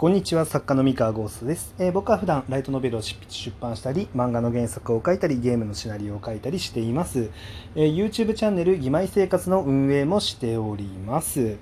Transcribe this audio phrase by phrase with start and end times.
[0.00, 7.28] こんにちは作家の三河ゴーストです、えー僕は普段ライトノベルを執筆出版したり漫画の原作を書いたりゲームのシナリオを書いたりしています、
[7.74, 11.58] えー YouTube チャンネル「義妹生活」の運営もしております。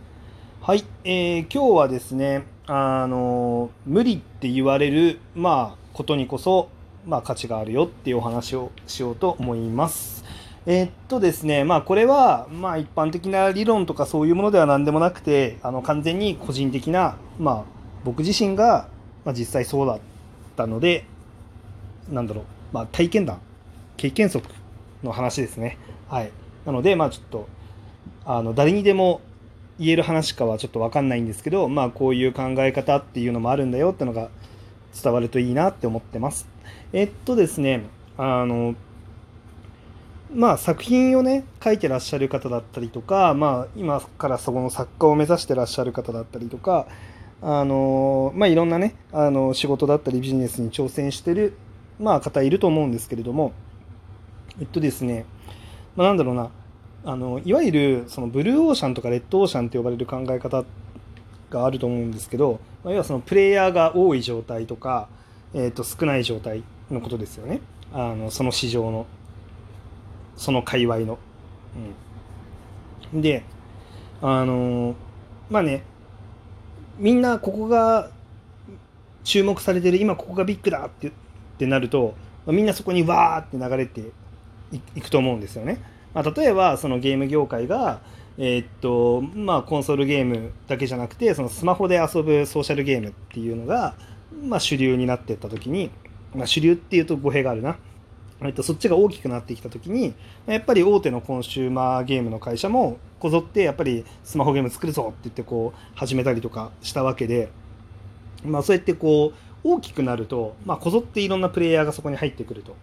[0.61, 6.69] はい、えー今日はですねあの無理って言われるまあことにこそ
[7.09, 10.25] まあ価値があるよっていうお話をしようと思います。
[10.65, 17.78] えっとですね、まあこれは、まあ一般的な理論とかそういうものでは何でもなくて、あの完全に個人的な、まあ
[18.09, 18.89] 僕自身が、
[19.27, 20.01] まあ実際そうだっ
[20.57, 21.05] たので、
[22.11, 23.41] なんだろう、まあ体験談、
[23.99, 24.49] 経験則
[25.03, 25.77] の話ですね。
[26.09, 26.33] はい。
[26.65, 27.49] なので、まあちょっと、
[28.25, 29.21] あの、誰にでも
[29.79, 34.31] 言える話かはちょっとわかんないんですけど、まあこういう考え方っていうのもあるんだよってのが
[35.03, 36.49] 伝わるといいなって思ってます。
[36.95, 37.83] えっとですね、
[38.17, 38.75] あの、
[40.35, 46.87] まあ作品をね書いてらっしゃる方だったりとか、まあ、今からそこの作家を目指してらっしゃる方だったりとか
[47.41, 51.57] あのまあいろんなねあの仕事だったりビジネスに挑戦してる、
[52.01, 53.53] まあ、方いると思うんですけれども
[54.61, 55.25] えっとですね、
[55.95, 56.51] まあ、なんだろうな
[57.05, 60.65] あのいわゆるそのブルーオーシャンとかレッドオーシャンって呼ばれる考え方
[61.51, 65.09] があると思うんですけど、まあ、要はそのプレイヤーが多い状態とか、
[65.55, 67.61] えっと少ない状態のことですよね
[67.93, 69.07] あのその市場の。
[70.39, 71.19] その界隈の。
[73.13, 73.43] うん、で、
[74.23, 74.95] あの
[75.51, 75.83] まあね、
[76.99, 78.11] みんなここが
[79.25, 81.13] 注目されてる、今ここがビッグだってっ
[81.59, 82.15] てなると、
[82.47, 84.11] みんなそこにわーって流れて
[84.97, 85.81] いくと思うんですよね。
[86.15, 88.01] まあ、例えば、そのゲーム業界が、
[88.39, 93.95] えーっと、まあ、コンソールゲームだけじゃなくて、そのスマホで遊ぶソーシャルゲームっていうのが、
[94.45, 95.91] まあ、主流になってったときに、
[96.35, 97.77] まあ、主流っていうと語弊があるな。
[98.43, 100.15] えっと、そっちが大きくなってきた時に
[100.47, 107.51] やっぱり大手のコンシューマーゲームの会社もこぞってやっぱりスマホゲーム作るぞって言ってこう始めたりとかしたわけで、
[108.45, 112.77] まあ、そうやってこう大きくなると、まあ、こぞっていろんなプレイヤーがそこに入ってくると。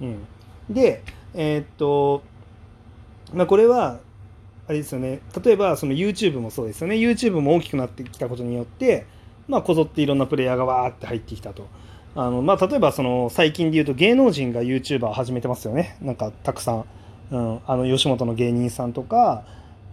[0.00, 0.26] うん、
[0.68, 1.02] で、
[1.34, 2.22] えーっと
[3.32, 4.00] まあ、これは
[4.68, 9.06] あれですよね例えばその YouTube もそうですよね YouTube も大きくなってきたことによって、
[9.48, 11.68] まあ、こぞっていろんなプレイヤーがわーって入ってきたと。
[12.18, 15.98] あのまあ、例えばその最近で言うと芸能人が YouTuber 始めてますよね。
[16.00, 16.84] なんかたくさん、
[17.30, 19.44] うん、あの吉本の芸人さんとか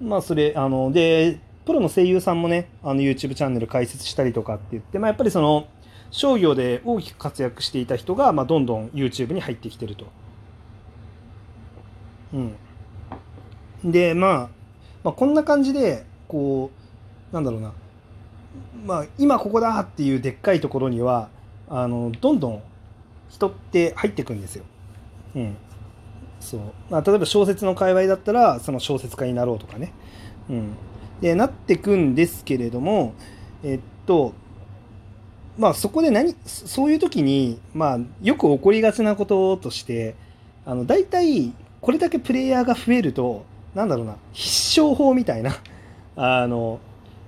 [0.01, 5.67] まあそれあのでプロの声優さんもねあの YouTube チャンネル開設したりとかって言って、まあ、やっぱりその
[6.11, 10.05] 商業で大きく活躍していた人が、まあ、どんどん YouTube に入ってきてると。
[12.33, 14.49] うん、で、まあ、
[15.03, 16.71] まあこんな感じでこ
[17.31, 17.73] うなんだろうな。
[18.85, 21.27] まあ今ここだっていうでっかいところには
[21.69, 22.63] あのどんどん
[23.29, 24.65] 人って入ってくんですよ。
[25.35, 25.55] うん。
[26.39, 26.61] そう。
[26.89, 29.93] まあ、例えば小説の界隈だったら、その小説家になろうとかね。
[30.49, 30.73] うん。
[31.21, 33.13] で、なってくんですけれども、
[33.63, 34.33] えっと、
[35.57, 40.15] まあそこで何、そういう時に、まあよく起こりがちなこととして、
[40.65, 45.51] あの、大体これだけプレイヤーが増えると、なんだろうな、必勝法みたいな、
[46.15, 46.79] あの、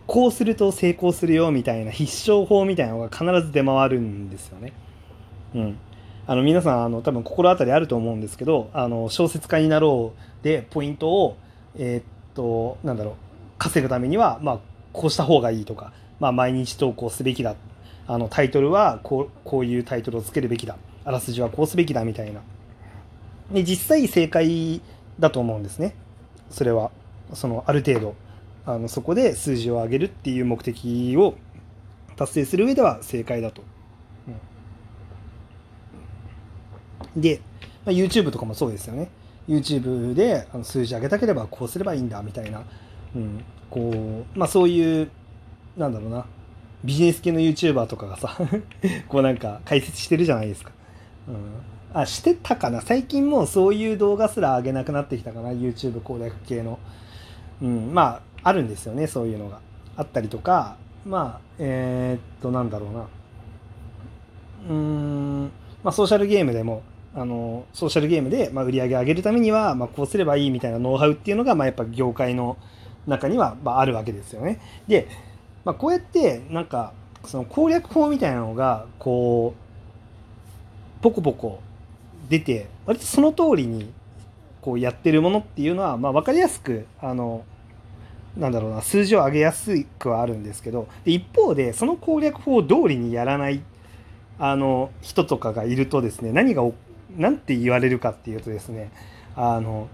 [0.08, 4.74] こうすると成功するよみたいな必勝法みたいなのが必ず出回るんですよね。
[5.56, 5.78] うん。
[6.28, 11.38] あの皆さんあの多分心当たりあると思うんですけどあの小説家になろうでポイントを
[11.76, 13.14] えーっとなんだろう
[13.60, 14.60] 稼ぐためにはまあ
[14.92, 17.56] こうした方がいいとか、まあ、毎日投稿すべきだ。
[18.08, 20.78] あのタイトルはこうこういうタイトルをつけるべきだ。
[21.04, 22.42] あらすじはこうすべきだみたいな。
[23.52, 24.82] で実際正解
[25.20, 25.96] だと思うんですね。
[26.50, 26.92] それは
[27.34, 28.16] そのある程度。
[28.66, 31.36] あのそこで数字を上げるっていう目的を
[32.16, 33.62] 達成する上では正解だと。
[34.28, 34.36] うん
[37.16, 37.42] で、
[37.86, 39.10] まあ、YouTube とかもそうですよね。
[39.48, 42.64] YouTube であの数字上げたければこうすればいいんだみたいな、
[43.16, 45.10] うん、こう、まあそういう、
[45.78, 46.26] なんだろうな、
[46.84, 48.36] ビジネス系の YouTuber とかがさ、
[49.08, 50.72] こうなんか解説してるじゃないですか。
[51.28, 51.36] うん、
[52.00, 56.80] あ、してたかな最近もうそういう動画すら上げなくなってきたかな YouTube 攻略系の。
[57.62, 59.60] うん、まああるんですよねそういうのが
[59.98, 63.08] あったりとかまあえーっとなんだろうな
[64.70, 65.44] うーん
[65.84, 66.84] まあソーシャルゲームでも
[67.16, 72.58] あのソーシャルゲームで、まあ、売り上げ上げるためには、まあ、こうすればいいみたいなノウハウっていうのが、まあ、やっぱ業界の
[73.08, 74.60] 中には、まあ、あるわけですよね。
[74.88, 75.08] で、
[75.64, 76.92] まあ、こうやってなんか
[77.24, 79.56] その攻略法みたいなのがこ
[81.00, 81.62] うポコポコ
[82.28, 83.94] 出て割とその通りに
[84.62, 87.46] こうやってるものっていうのは、まあ、分かりやすくあの
[88.38, 93.62] なんだろうな数字を上げやすくはあるんですけどで一方でその攻略法通りにやらない
[94.38, 96.74] あの人とかがいるとですね何がお
[97.16, 98.92] なんて言われるかっていうとですね
[99.36, 99.88] あの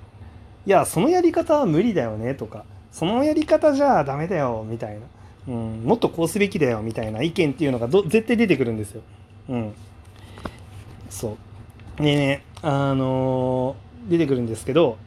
[0.65, 5.01] いやそのやり方は無理だよねとかそのやり方じゃダメだよみたいな
[5.47, 9.01] うん、もっとこうすべきだよみたいな意見っていうのがど絶対出てくるんですよ。
[9.49, 9.73] うん、
[11.09, 11.38] そ
[11.99, 14.97] うでねあのー、出てくるんですけど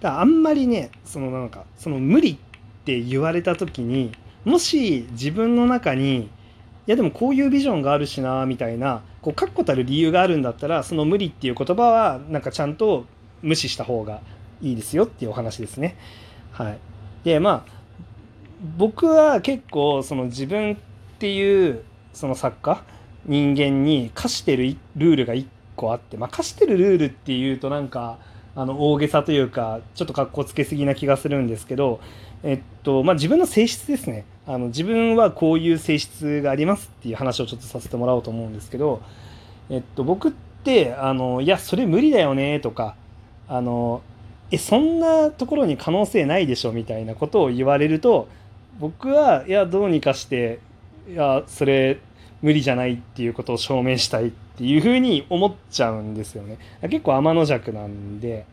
[0.00, 2.36] だあんまりねそのなんかその無理っ
[2.84, 4.12] て言われた時に
[4.44, 6.30] もし自分の中に
[6.86, 13.04] いやでもこういうビジョンがあるしなみたいなこう確固たる理由があるんだったらその無理っていう言葉はなんかちゃんと
[13.42, 14.22] 無視した方が
[14.62, 15.96] いいですよっていうお話ですね。
[16.52, 16.78] はい、
[17.24, 17.78] でまあ
[18.76, 20.76] 僕は結構その自分っ
[21.18, 22.82] ていうその作家
[23.26, 25.46] 人間に課してるルールが1
[25.76, 28.18] 個あって、まあ、課してるルールっていうとなんか
[28.58, 32.00] あの大げさというかちょっとかっこつけすぎな気がするんですけど、
[32.42, 34.24] えっとまあ、自分の性質ですね。
[34.48, 39.00] あの自分はこういう性質がありますっていう話をちょっとさせてもらおうと思うんですけど、
[39.70, 40.32] えっと、僕っ
[40.64, 42.96] てあのいやそれ無理だよねとか
[43.46, 44.02] あの
[44.50, 48.26] えそんなところに可能性ないでしょみたいなことを言われると
[48.80, 50.58] 僕はいやどうにかして
[51.08, 52.00] いやそれ
[52.42, 58.46] 無理じゃないっていうことを証明したいっていうふうに思っちゃうんですよね結構天の弱なんで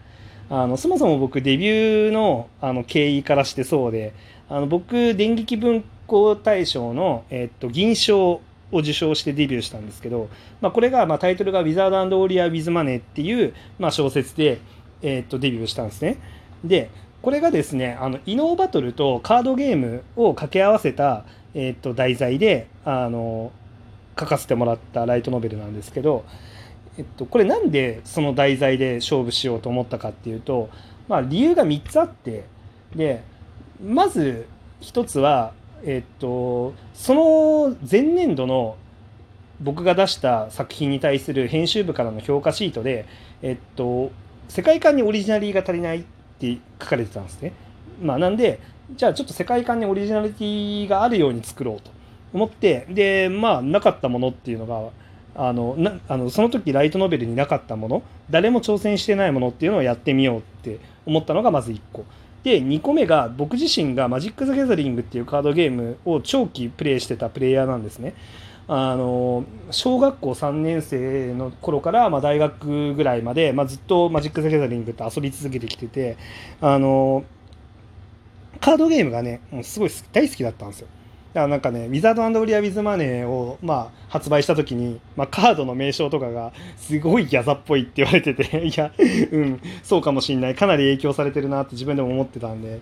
[0.50, 4.14] あのそもそも僕デビューのあの経緯からしてそうで
[4.50, 8.42] あの僕電撃文庫大賞の、えっと、銀賞
[8.72, 10.30] を受賞してデビューしたんですけど、
[10.62, 14.60] まあ、これが、まあ、タイトルが「ウィザードオーリア・ウィズ・マネー」っていう、まあ、小説で、
[15.02, 16.18] えっと、デビューしたんですね。
[16.64, 16.90] で
[17.22, 23.52] これがですねあの異能バトルとカードゲームを掛け合わせた、えー、と題材であの
[24.20, 26.26] 書かせてもらったライトノベルなんですけど、
[26.98, 30.70] えっと、これなんでその題材で勝負しようと思ったかっていうと、
[31.08, 32.46] まあ、理由が3つあって
[32.96, 33.24] で
[33.84, 34.48] まず
[34.82, 35.54] 1つは、
[35.84, 38.78] えっと、その前年度の
[39.60, 43.06] 僕が出した作品に対する編集部からの評価シートで、
[43.42, 44.12] えっと、
[44.48, 46.04] 世界観にオリジナリーが足りないっ
[46.40, 47.54] て書かれてたんですね。
[48.02, 48.60] まあ、なんで
[48.96, 51.90] じゃあちょっと世界観にオリジナリティがあるように作ろうと
[52.36, 54.90] 思ってでまあなかったものっていうのが
[55.36, 62.04] あのなあのその時ライトノベルになかったもの誰も挑戦してないものっていうのをやってみようって思ったのがまず1個。
[62.44, 68.14] で2個目が僕自身がマジック・ザ・ギャザリングっていうカードゲームを長期プレイしてたプレイヤーなんですね。
[68.68, 76.18] あの小学校3年生の頃から、まあ、大学ぐらいまで、まあ、ずっとマジック・ザ・ギャザリングって遊び続けてきてて
[76.62, 77.24] あの
[78.60, 80.88] カードゲームがねすごい大好きだったんですよ。
[81.36, 88.94] だからなんかね、ウィザードオリア・ウィズ・マネーを、まあ、発売した時に、まあ、カードの名称とかがすごいギャザっぽいって言われてて いや、
[89.34, 90.56] うん、そうかもしんない。
[90.56, 92.80] かなり影響されてるなって自分でも思ってたんで、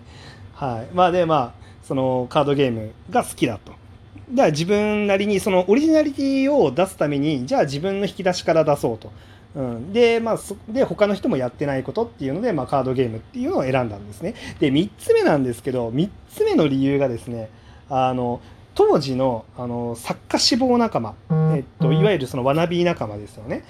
[0.52, 0.94] はい。
[0.94, 3.72] まあで、まあ、そのカードゲームが好きだと。
[3.72, 9.10] だから自分なりにそのオリジナリティを出すためにじゃあ自分の引き出しから出そうと。
[9.56, 14.34] うん、で,、まあ、で他の人もやってないことっていうので、まあ、カードゲームっていうのを選んだんですね。
[14.60, 17.50] で3つ目なんですけど3つ目の理由がですね
[17.88, 18.40] あの
[18.74, 21.14] 当時のあの作家志望仲間、
[21.54, 23.64] えっと、いわゆるそのワナビー仲間ですよね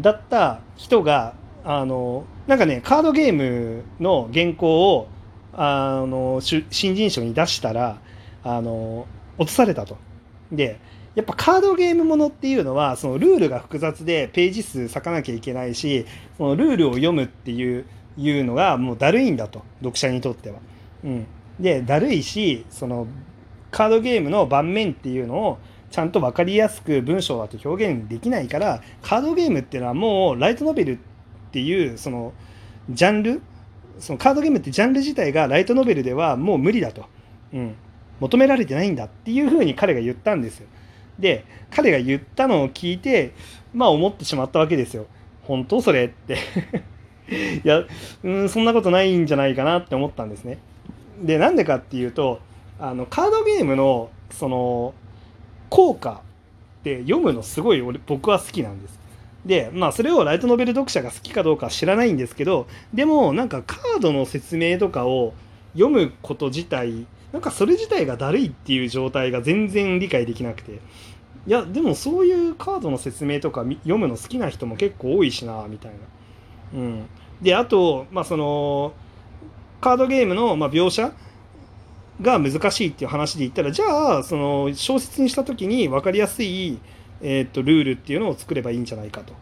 [0.00, 1.34] だった人が
[1.64, 5.08] あのなんかねカードゲームの原稿を
[5.52, 7.98] あの新人賞に出したら
[8.44, 9.06] あの
[9.38, 9.96] 落とされたと。
[10.52, 10.78] で
[11.14, 16.04] やっぱカードゲームものっていうのはそのルールが複雑でページ数割かなきゃいけないし
[16.36, 17.86] そのルールを読むっていう
[18.18, 20.58] いうのがもうだるいんだと読者にとっては。
[21.04, 21.26] うん、
[21.58, 23.06] でだるいしその
[23.70, 25.58] カードゲームの盤面っていうのを
[25.90, 30.98] ちゃんと分かりやすく文章だと表現できないからカードゲームっていうのはもうライトノベルっ
[31.52, 32.32] ていうその
[32.90, 33.42] ジャンル？
[33.98, 37.06] そのカードゲームってジャンル自体がライトノベルではもう無理だと。
[37.52, 37.76] うん
[38.20, 40.66] 求められてないんだっていうふうに彼が言ったんですよ。
[41.18, 43.32] で彼が言ったのを聞いて
[43.74, 45.06] まあ思ってしまったわけですよ。
[45.42, 46.38] 本当それって
[47.62, 47.84] いや
[48.22, 50.58] うんそんなことないんじゃないかなって思ったんですね。
[51.22, 52.40] でなんでかっていうと
[52.78, 54.94] あのカードゲームのその
[55.70, 56.22] 効果
[56.80, 58.98] って読むのすごい俺僕は好きなんです。
[59.44, 65.34] でまあそれをライトノベル読者が好きかどうかは知らないんですけどでもなんかカードの説明とかを
[65.74, 70.80] 読むこと自体なんかそれ自体がだるいっていう状態が全然理解できなくて
[71.46, 75.98] いやでもそういうカードの説明とか読むの好きな人も結構多いしなみたいな。
[76.74, 77.06] うん、
[77.40, 78.92] であと、まあ、その
[79.80, 81.12] カードゲームの、まあ、描写
[82.20, 86.78] が難しいっていう話で言ったらじゃあその小説にした時に分かりやすい、
[87.20, 89.34] えー、とルールっていうのを作ればいいんじゃないかと。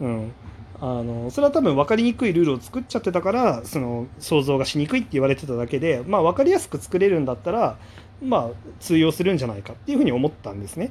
[0.00, 0.32] うん、
[0.80, 7.76] あのそれは多分分かりにくいルールを作っちゃってたからその想像がしにくいって言われてただけで、まあ、分かりやすく作れるんだったら、
[8.22, 10.90] まあ、通用するんじゃないかっていうふうに思ったんですね。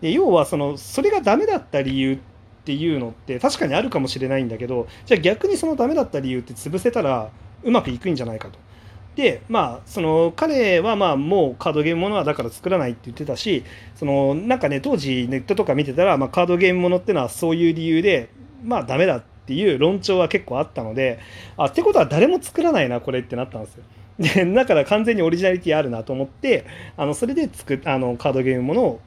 [0.00, 2.18] で要はそのそれがダメだった理由っ
[2.64, 7.30] ていうのって確かにあるかもしれないんだけどじゃあ逆にそのダメだった理由って潰せたら
[7.62, 8.58] うまくいくんじゃないかと。
[9.16, 13.64] でまあその彼はまあもうカードゲームものはだから作らないって言ってたし
[13.96, 18.28] そのなんかね当時ネットとか見てたら、まあ、カードゲームものってのはそういう理由で
[18.62, 21.18] まあダメだっていう論調は結構あったので
[21.56, 23.84] あってことは誰も作らないなこれってなったんですよ。
[24.18, 29.00] でだから完全にオリジナリティあるなと思ってあのそれで作あのカードゲームものを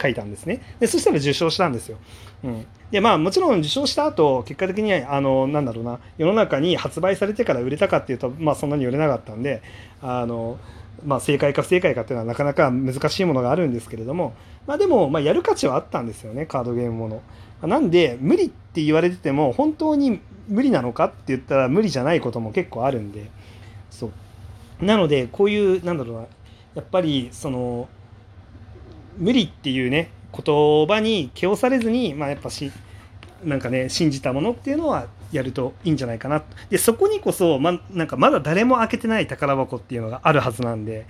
[0.00, 0.60] 書いたんですね。
[0.80, 1.98] でそしたら受賞したんですよ。
[2.44, 9.62] うん、でまあもちろん受賞した後結果的にあのなんだろうな世の中に発売されてから売れたかっていうとまあそんなに売れなかったんで
[10.00, 10.58] あの、
[11.04, 14.34] まあ、正解か不正解かっていうのはなかなか難しいものがあるんですけれども、
[14.66, 16.46] まあ、でも、まあ、やる価値はあったんですよね。
[16.46, 17.22] カードゲームもの。
[17.68, 23.30] なんで無理って言われてても本当に無理なのかって言ったら無理じゃないことも結構あるんで。
[23.90, 24.10] そ
[24.80, 24.84] う。
[24.84, 26.22] なのでこういうなんだろうな
[26.74, 27.88] やっぱりその
[29.18, 32.72] 無理っていうね言葉に気をされずに、まあ、やっぱし
[33.44, 36.42] なんかね信じたものっていうのはやるといいんじゃないかな。
[36.70, 41.06] でそこにこそ、まなんかまだ誰も開けてない宝箱っていうのがあるはずなんで。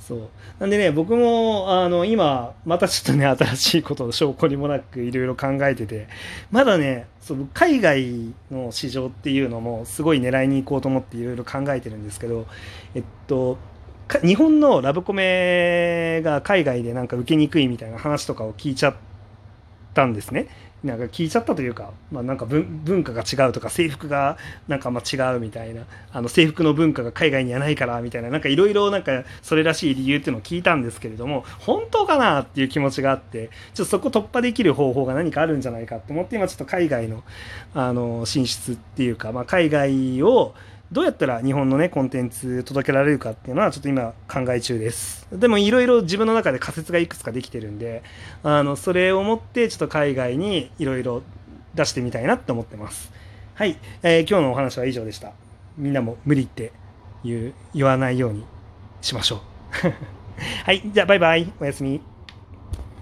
[0.00, 0.28] そう。
[0.58, 6.08] なんでね僕もあの今またちょっとね新しいことを証拠にもなくいろいろ考えてて。
[6.50, 12.46] まだねその海外の市場っていうのもすごい狙いに行こうと思っていろいろ考えてるんですけど
[12.94, 13.58] えっと
[14.18, 18.94] 日本のラブコメが海外でなんか受けにくいみたいな話とかを聞いちゃっ
[19.94, 20.48] たんですね。
[20.82, 37.24] なんか聞いちゃったというか、まあ、なんか文化が違うとか制服がなんかま違うみたいなあの制服の文化が海外にはないからみたいななんかいろいろなんかそれらしい理由っていうのを聞いたんですけれども本当かなっていう気持ちがあってちょっとそこ突破できる方法が何かあるんじゃないかと思って今ちょっと海外の
[37.74, 40.54] あの進出っていうか、まあ、海外を
[40.92, 45.28] どうやったら日本のねコンテンツ届けられるかっていうのはちょっと今考え中です。
[45.32, 48.02] でもいろいろ自分の中で仮説がいくつかできてるんで
[48.42, 51.22] あのそれをもってちょっと海外にいろいろ
[51.74, 53.12] 出してみたいなって思ってます。
[53.54, 55.32] はい、えー、今日のお話は以上でした。
[55.76, 56.72] みんなも無理って
[57.22, 58.44] 言う言わないように
[59.00, 59.40] しましょう。
[60.64, 60.82] はい。
[60.84, 61.52] じゃあバイバイ。
[61.60, 62.09] おやすみ。